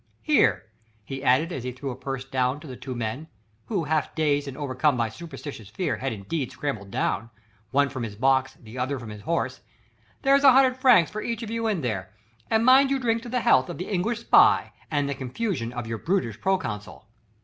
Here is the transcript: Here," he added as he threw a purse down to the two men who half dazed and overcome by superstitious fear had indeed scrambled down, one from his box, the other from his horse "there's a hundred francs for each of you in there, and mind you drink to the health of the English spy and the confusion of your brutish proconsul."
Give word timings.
Here," 0.23 0.63
he 1.05 1.23
added 1.23 1.51
as 1.51 1.63
he 1.63 1.71
threw 1.71 1.91
a 1.91 1.95
purse 1.95 2.25
down 2.25 2.59
to 2.61 2.65
the 2.65 2.75
two 2.75 2.95
men 2.95 3.27
who 3.67 3.83
half 3.83 4.15
dazed 4.15 4.47
and 4.47 4.57
overcome 4.57 4.97
by 4.97 5.09
superstitious 5.09 5.69
fear 5.69 5.97
had 5.97 6.11
indeed 6.11 6.51
scrambled 6.51 6.89
down, 6.89 7.29
one 7.69 7.87
from 7.87 8.01
his 8.01 8.15
box, 8.15 8.55
the 8.59 8.79
other 8.79 8.97
from 8.97 9.09
his 9.11 9.21
horse 9.21 9.61
"there's 10.23 10.43
a 10.43 10.53
hundred 10.53 10.77
francs 10.77 11.11
for 11.11 11.21
each 11.21 11.43
of 11.43 11.51
you 11.51 11.67
in 11.67 11.81
there, 11.81 12.11
and 12.49 12.65
mind 12.65 12.89
you 12.89 12.97
drink 12.97 13.21
to 13.21 13.29
the 13.29 13.41
health 13.41 13.69
of 13.69 13.77
the 13.77 13.91
English 13.91 14.21
spy 14.21 14.73
and 14.89 15.07
the 15.07 15.13
confusion 15.13 15.71
of 15.71 15.85
your 15.85 15.99
brutish 15.99 16.41
proconsul." 16.41 17.07